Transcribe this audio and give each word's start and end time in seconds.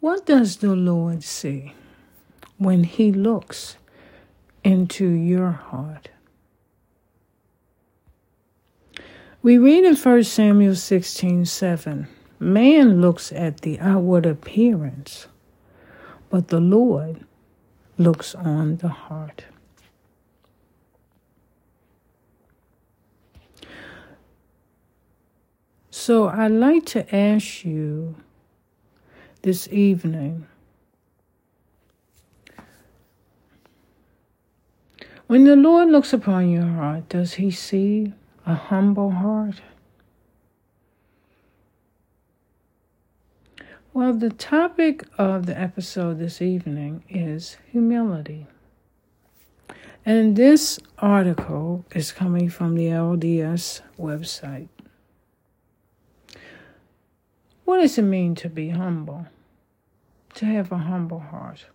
What 0.00 0.26
does 0.26 0.58
the 0.58 0.76
Lord 0.76 1.24
see 1.24 1.74
when 2.56 2.84
He 2.84 3.10
looks 3.10 3.76
into 4.62 5.08
your 5.08 5.50
heart? 5.50 6.10
We 9.42 9.58
read 9.58 9.84
in 9.84 9.96
1 9.96 10.24
Samuel 10.24 10.76
16 10.76 11.46
7 11.46 12.06
Man 12.38 13.00
looks 13.00 13.32
at 13.32 13.62
the 13.62 13.80
outward 13.80 14.24
appearance, 14.24 15.26
but 16.30 16.48
the 16.48 16.60
Lord 16.60 17.24
looks 17.96 18.36
on 18.36 18.76
the 18.76 18.88
heart. 18.88 19.46
So 25.90 26.28
I'd 26.28 26.52
like 26.52 26.86
to 26.86 27.14
ask 27.14 27.64
you 27.64 28.14
this 29.48 29.66
evening 29.72 30.46
when 35.26 35.44
the 35.44 35.56
Lord 35.56 35.88
looks 35.88 36.12
upon 36.12 36.50
your 36.50 36.66
heart, 36.66 37.08
does 37.08 37.32
he 37.40 37.50
see 37.50 38.12
a 38.44 38.54
humble 38.54 39.12
heart? 39.12 39.62
Well, 43.94 44.12
the 44.12 44.28
topic 44.28 45.06
of 45.16 45.46
the 45.46 45.58
episode 45.58 46.18
this 46.18 46.42
evening 46.42 47.04
is 47.08 47.56
humility. 47.72 48.48
And 50.04 50.36
this 50.36 50.78
article 50.98 51.86
is 51.94 52.12
coming 52.12 52.50
from 52.50 52.74
the 52.74 52.88
LDS 52.88 53.80
website. 53.98 54.68
What 57.64 57.80
does 57.80 57.96
it 57.96 58.02
mean 58.02 58.34
to 58.34 58.50
be 58.50 58.68
humble? 58.68 59.26
To 60.38 60.46
have 60.46 60.70
a 60.70 60.78
humble 60.78 61.18
heart? 61.18 61.66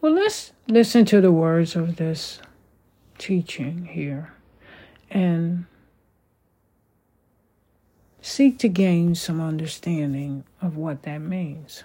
Well, 0.00 0.14
let's 0.14 0.52
listen 0.66 1.04
to 1.04 1.20
the 1.20 1.30
words 1.30 1.76
of 1.76 1.96
this 1.96 2.40
teaching 3.18 3.84
here 3.84 4.32
and 5.10 5.66
seek 8.22 8.58
to 8.60 8.68
gain 8.70 9.14
some 9.14 9.42
understanding 9.42 10.44
of 10.62 10.78
what 10.78 11.02
that 11.02 11.18
means. 11.18 11.84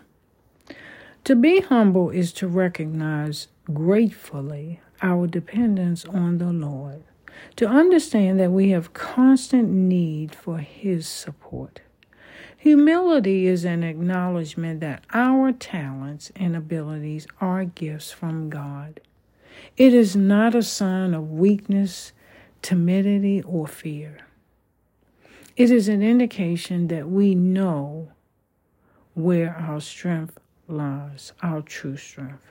To 1.26 1.36
be 1.36 1.60
humble 1.60 2.10
is 2.10 2.32
to 2.36 2.48
recognize 2.48 3.50
gratefully 3.74 4.80
our 5.02 5.28
dependence 5.28 6.06
on 6.06 6.38
the 6.38 6.54
Lord, 6.54 7.04
to 7.58 7.68
understand 7.68 8.40
that 8.40 8.54
we 8.54 8.70
have 8.70 8.94
constant 8.94 9.68
need 9.68 10.34
for 10.36 10.60
His 10.60 11.06
support. 11.06 11.82
Humility 12.64 13.46
is 13.46 13.66
an 13.66 13.84
acknowledgement 13.84 14.80
that 14.80 15.04
our 15.14 15.52
talents 15.52 16.32
and 16.34 16.56
abilities 16.56 17.28
are 17.42 17.66
gifts 17.66 18.14
from 18.14 18.50
God. 18.50 19.02
It 19.76 19.94
is 19.94 20.16
not 20.16 20.56
a 20.56 20.64
sign 20.64 21.14
of 21.14 21.30
weakness, 21.30 22.14
timidity, 22.62 23.42
or 23.42 23.68
fear. 23.68 24.20
It 25.58 25.72
is 25.72 25.90
an 25.90 26.02
indication 26.02 26.88
that 26.88 27.10
we 27.10 27.36
know 27.36 28.14
where 29.14 29.54
our 29.58 29.82
strength 29.82 30.40
lies, 30.70 31.34
our 31.42 31.62
true 31.62 31.98
strength. 31.98 32.48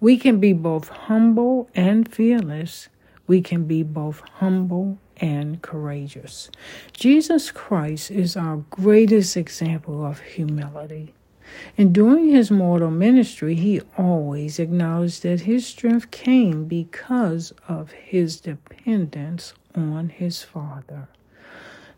We 0.00 0.18
can 0.18 0.40
be 0.40 0.54
both 0.54 0.88
humble 0.88 1.70
and 1.72 2.12
fearless. 2.12 2.88
We 3.26 3.40
can 3.40 3.64
be 3.64 3.82
both 3.82 4.20
humble 4.34 4.98
and 5.18 5.60
courageous. 5.62 6.50
Jesus 6.92 7.50
Christ 7.50 8.10
is 8.10 8.36
our 8.36 8.58
greatest 8.70 9.36
example 9.36 10.04
of 10.04 10.20
humility. 10.20 11.14
And 11.78 11.94
during 11.94 12.28
his 12.30 12.50
mortal 12.50 12.90
ministry, 12.90 13.54
he 13.54 13.80
always 13.96 14.58
acknowledged 14.58 15.22
that 15.22 15.42
his 15.42 15.66
strength 15.66 16.10
came 16.10 16.64
because 16.66 17.52
of 17.68 17.92
his 17.92 18.40
dependence 18.40 19.54
on 19.74 20.08
his 20.08 20.42
Father. 20.42 21.08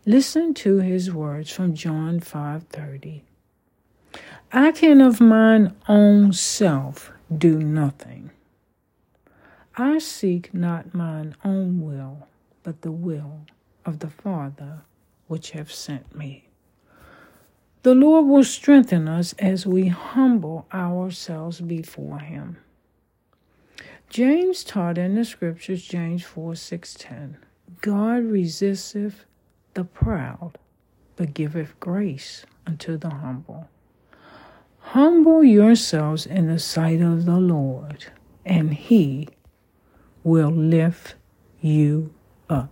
Listen 0.05 0.53
to 0.55 0.77
his 0.77 1.11
words 1.11 1.51
from 1.51 1.73
John 1.73 2.19
5:30. 2.19 3.23
I 4.51 4.71
can 4.71 5.01
of 5.01 5.19
mine 5.19 5.75
own 5.87 6.33
self 6.33 7.11
do 7.35 7.59
nothing. 7.59 8.31
I 9.79 9.99
seek 9.99 10.53
not 10.53 10.93
mine 10.93 11.37
own 11.45 11.79
will, 11.79 12.27
but 12.63 12.81
the 12.81 12.91
will 12.91 13.45
of 13.85 13.99
the 13.99 14.09
Father 14.09 14.81
which 15.27 15.51
have 15.51 15.71
sent 15.71 16.13
me. 16.13 16.49
The 17.83 17.95
Lord 17.95 18.25
will 18.25 18.43
strengthen 18.43 19.07
us 19.07 19.31
as 19.39 19.65
we 19.65 19.87
humble 19.87 20.67
ourselves 20.73 21.61
before 21.61 22.19
him. 22.19 22.57
James 24.09 24.65
taught 24.65 24.97
in 24.97 25.15
the 25.15 25.23
scriptures, 25.23 25.87
James 25.87 26.23
4 26.23 26.55
6 26.55 26.97
God 27.79 28.25
resisteth 28.25 29.23
the 29.75 29.85
proud, 29.85 30.57
but 31.15 31.33
giveth 31.33 31.79
grace 31.79 32.45
unto 32.67 32.97
the 32.97 33.11
humble. 33.11 33.69
Humble 34.79 35.41
yourselves 35.41 36.25
in 36.25 36.47
the 36.47 36.59
sight 36.59 36.99
of 36.99 37.23
the 37.23 37.39
Lord, 37.39 38.07
and 38.43 38.73
he 38.73 39.29
will 40.29 40.51
lift 40.51 41.15
you 41.59 42.13
up. 42.49 42.71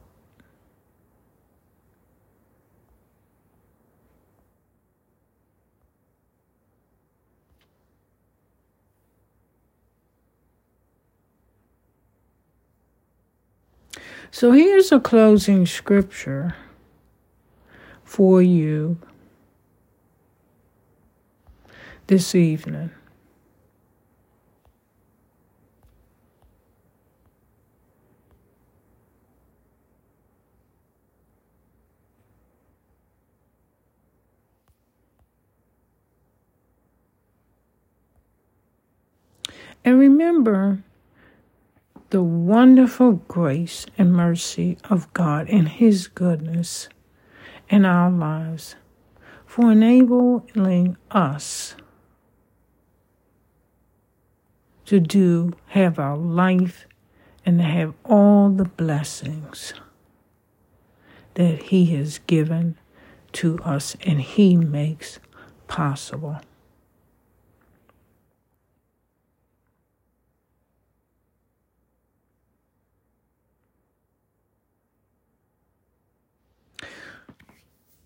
So 14.29 14.51
here's 14.51 14.91
a 14.91 14.99
closing 14.99 15.65
scripture 15.65 16.55
for 18.03 18.41
you 18.41 18.99
this 22.05 22.35
evening. 22.35 22.91
And 39.87 39.99
remember 39.99 40.83
the 42.09 42.21
wonderful 42.21 43.13
grace 43.29 43.85
and 43.97 44.11
mercy 44.11 44.77
of 44.89 45.13
God 45.13 45.47
and 45.47 45.69
His 45.69 46.09
goodness 46.09 46.89
in 47.69 47.85
our 47.85 48.11
lives 48.11 48.75
for 49.45 49.71
enabling 49.71 50.97
us 51.09 51.75
to 54.87 54.99
do, 54.99 55.53
have 55.67 55.97
our 55.97 56.17
life, 56.17 56.85
and 57.45 57.59
to 57.59 57.63
have 57.63 57.93
all 58.03 58.49
the 58.49 58.65
blessings 58.65 59.73
that 61.35 61.63
He 61.63 61.85
has 61.95 62.19
given 62.27 62.77
to 63.31 63.57
us 63.59 63.95
and 64.05 64.19
He 64.19 64.57
makes 64.57 65.19
possible. 65.69 66.41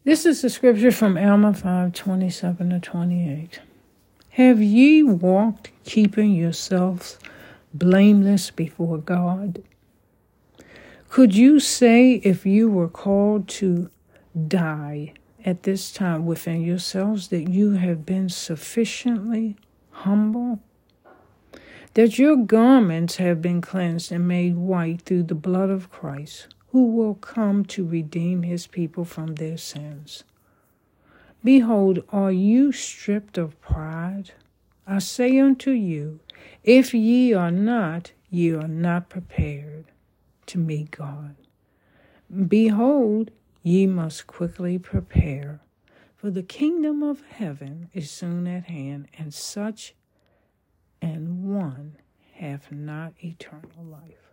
This 0.04 0.26
is 0.26 0.42
the 0.42 0.50
scripture 0.50 0.92
from 0.92 1.16
Alma 1.16 1.54
5 1.54 1.94
27 1.94 2.72
to 2.72 2.80
28. 2.80 3.60
Have 4.32 4.60
ye 4.60 5.04
walked 5.04 5.70
keeping 5.84 6.32
yourselves 6.32 7.20
blameless 7.72 8.50
before 8.50 8.98
God? 8.98 9.62
Could 11.08 11.36
you 11.36 11.60
say, 11.60 12.14
if 12.14 12.48
you 12.48 12.68
were 12.68 12.88
called 12.88 13.48
to 13.50 13.92
die 14.48 15.14
at 15.46 15.64
this 15.64 15.92
time 15.92 16.26
within 16.26 16.64
yourselves, 16.64 17.28
that 17.28 17.48
you 17.48 17.74
have 17.74 18.04
been 18.04 18.28
sufficiently 18.28 19.56
humble? 19.92 20.62
That 21.94 22.18
your 22.18 22.38
garments 22.38 23.18
have 23.18 23.40
been 23.40 23.62
cleansed 23.62 24.12
and 24.12 24.28
made 24.28 24.58
white 24.58 25.04
through 25.04 25.24
the 25.24 25.36
blood 25.36 25.70
of 25.70 25.92
Christ? 25.92 26.48
Who 26.72 26.88
will 26.88 27.16
come 27.16 27.66
to 27.66 27.86
redeem 27.86 28.44
his 28.44 28.68
people 28.68 29.04
from 29.04 29.36
their 29.36 29.58
sins. 29.58 30.24
Behold, 31.44 32.04
are 32.10 32.32
you 32.32 32.72
stripped 32.72 33.38
of 33.38 33.60
pride? 33.62 34.32
I 34.88 35.00
say 35.00 35.38
unto 35.40 35.72
you, 35.72 36.20
if 36.64 36.94
ye 36.94 37.34
are 37.34 37.52
not, 37.52 38.14
ye 38.30 38.54
are 38.54 38.68
not 38.68 39.10
prepared 39.10 39.86
to 40.48 40.58
meet 40.58 40.92
God. 40.92 41.36
Behold, 42.48 43.32
ye 43.64 43.86
must 43.86 44.28
quickly 44.28 44.78
prepare, 44.78 45.62
For 46.16 46.30
the 46.30 46.44
kingdom 46.44 47.04
of 47.04 47.24
heaven 47.24 47.90
is 47.94 48.10
soon 48.12 48.48
at 48.48 48.66
hand, 48.66 49.08
and 49.18 49.34
such 49.34 49.96
and 51.02 51.44
one 51.44 51.98
have 52.36 52.72
not 52.72 53.14
eternal 53.20 53.84
life. 53.84 54.31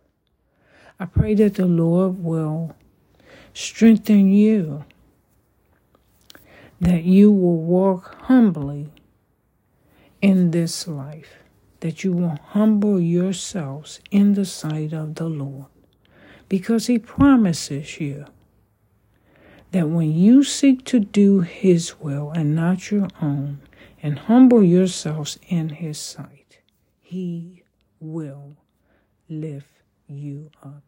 I 0.99 1.05
pray 1.05 1.35
that 1.35 1.55
the 1.55 1.65
Lord 1.65 2.23
will 2.23 2.75
strengthen 3.53 4.31
you, 4.31 4.85
that 6.79 7.03
you 7.03 7.31
will 7.31 7.61
walk 7.61 8.15
humbly 8.23 8.89
in 10.21 10.51
this 10.51 10.87
life, 10.87 11.39
that 11.79 12.03
you 12.03 12.13
will 12.13 12.37
humble 12.49 12.99
yourselves 12.99 13.99
in 14.11 14.33
the 14.33 14.45
sight 14.45 14.93
of 14.93 15.15
the 15.15 15.29
Lord, 15.29 15.67
because 16.47 16.87
He 16.87 16.99
promises 16.99 17.99
you 17.99 18.25
that 19.71 19.89
when 19.89 20.11
you 20.11 20.43
seek 20.43 20.83
to 20.85 20.99
do 20.99 21.41
His 21.41 21.99
will 21.99 22.31
and 22.31 22.55
not 22.55 22.91
your 22.91 23.07
own, 23.21 23.59
and 24.01 24.17
humble 24.17 24.63
yourselves 24.63 25.37
in 25.47 25.69
His 25.69 25.99
sight, 25.99 26.59
He 27.01 27.63
will 27.99 28.55
lift 29.27 29.67
you 30.09 30.49
up. 30.63 30.83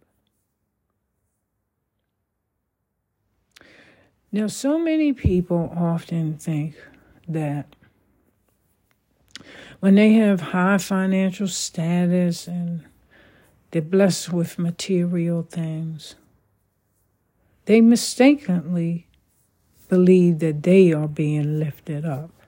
Now, 4.31 4.47
so 4.47 4.79
many 4.79 5.11
people 5.13 5.73
often 5.75 6.37
think 6.37 6.75
that 7.27 7.75
when 9.81 9.95
they 9.95 10.13
have 10.13 10.39
high 10.39 10.77
financial 10.77 11.47
status 11.47 12.47
and 12.47 12.85
they're 13.71 13.81
blessed 13.81 14.31
with 14.31 14.57
material 14.59 15.43
things, 15.43 16.15
they 17.65 17.81
mistakenly 17.81 19.07
believe 19.89 20.39
that 20.39 20.63
they 20.63 20.93
are 20.93 21.07
being 21.07 21.59
lifted 21.59 22.05
up. 22.05 22.40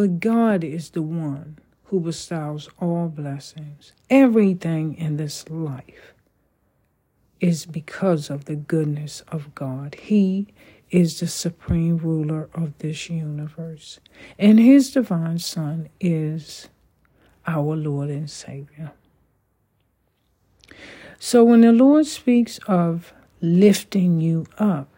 But 0.00 0.18
God 0.18 0.64
is 0.64 0.88
the 0.88 1.02
one 1.02 1.58
who 1.84 2.00
bestows 2.00 2.70
all 2.80 3.08
blessings. 3.08 3.92
Everything 4.08 4.94
in 4.94 5.18
this 5.18 5.46
life 5.50 6.14
is 7.38 7.66
because 7.66 8.30
of 8.30 8.46
the 8.46 8.56
goodness 8.56 9.22
of 9.28 9.54
God. 9.54 9.96
He 9.96 10.46
is 10.90 11.20
the 11.20 11.26
supreme 11.26 11.98
ruler 11.98 12.48
of 12.54 12.78
this 12.78 13.10
universe, 13.10 14.00
and 14.38 14.58
His 14.58 14.90
divine 14.90 15.38
Son 15.38 15.90
is 16.00 16.70
our 17.46 17.76
Lord 17.76 18.08
and 18.08 18.30
Savior. 18.30 18.92
So 21.18 21.44
when 21.44 21.60
the 21.60 21.72
Lord 21.72 22.06
speaks 22.06 22.56
of 22.66 23.12
lifting 23.42 24.18
you 24.18 24.46
up, 24.56 24.90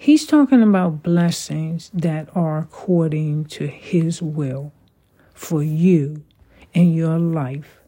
He's 0.00 0.26
talking 0.26 0.62
about 0.62 1.02
blessings 1.02 1.90
that 1.92 2.28
are 2.32 2.58
according 2.58 3.46
to 3.46 3.66
His 3.66 4.22
will 4.22 4.72
for 5.34 5.60
you 5.60 6.22
in 6.72 6.94
your 6.94 7.18
life 7.18 7.80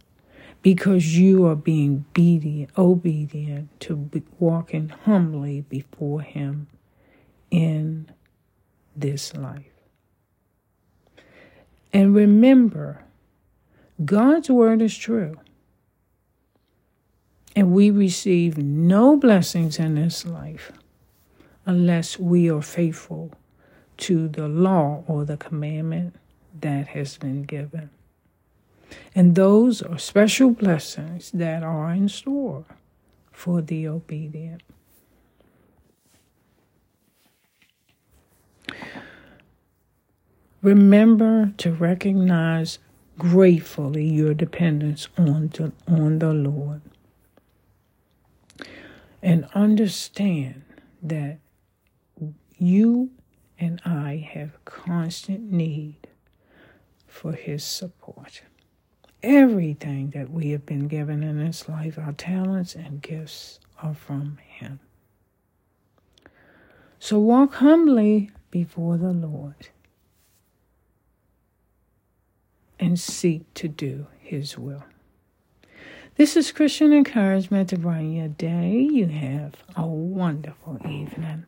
because 0.60 1.16
you 1.16 1.46
are 1.46 1.54
being 1.54 2.04
obedient, 2.10 2.70
obedient 2.76 3.80
to 3.82 4.10
walking 4.40 4.88
humbly 4.88 5.60
before 5.60 6.20
Him 6.20 6.66
in 7.48 8.10
this 8.96 9.36
life. 9.36 9.72
And 11.92 12.12
remember, 12.12 13.04
God's 14.04 14.50
word 14.50 14.82
is 14.82 14.98
true. 14.98 15.38
And 17.54 17.70
we 17.70 17.92
receive 17.92 18.58
no 18.58 19.16
blessings 19.16 19.78
in 19.78 19.94
this 19.94 20.26
life 20.26 20.72
unless 21.66 22.18
we 22.18 22.50
are 22.50 22.62
faithful 22.62 23.32
to 23.98 24.28
the 24.28 24.48
law 24.48 25.04
or 25.06 25.24
the 25.24 25.36
commandment 25.36 26.14
that 26.58 26.88
has 26.88 27.18
been 27.18 27.42
given. 27.42 27.90
And 29.14 29.34
those 29.34 29.82
are 29.82 29.98
special 29.98 30.50
blessings 30.50 31.30
that 31.32 31.62
are 31.62 31.90
in 31.92 32.08
store 32.08 32.64
for 33.30 33.62
the 33.62 33.86
obedient. 33.86 34.62
Remember 40.62 41.52
to 41.56 41.72
recognize 41.72 42.78
gratefully 43.18 44.04
your 44.04 44.34
dependence 44.34 45.08
on, 45.16 45.48
to, 45.50 45.72
on 45.88 46.18
the 46.18 46.32
Lord. 46.32 46.82
And 49.22 49.46
understand 49.54 50.64
that 51.02 51.38
you 52.60 53.10
and 53.58 53.80
I 53.84 54.28
have 54.32 54.64
constant 54.64 55.50
need 55.50 56.06
for 57.06 57.32
His 57.32 57.64
support. 57.64 58.42
Everything 59.22 60.10
that 60.10 60.30
we 60.30 60.50
have 60.50 60.64
been 60.64 60.86
given 60.86 61.22
in 61.22 61.38
this 61.38 61.68
life, 61.68 61.98
our 61.98 62.12
talents 62.12 62.74
and 62.74 63.02
gifts, 63.02 63.60
are 63.82 63.94
from 63.94 64.38
Him. 64.46 64.80
So 66.98 67.18
walk 67.18 67.54
humbly 67.54 68.30
before 68.50 68.98
the 68.98 69.12
Lord 69.12 69.68
and 72.78 73.00
seek 73.00 73.52
to 73.54 73.68
do 73.68 74.06
His 74.18 74.58
will. 74.58 74.84
This 76.16 76.36
is 76.36 76.52
Christian 76.52 76.92
encouragement 76.92 77.70
to 77.70 77.78
brighten 77.78 78.12
your 78.12 78.28
day. 78.28 78.72
You 78.78 79.06
have 79.06 79.54
a 79.76 79.86
wonderful 79.86 80.78
evening. 80.86 81.46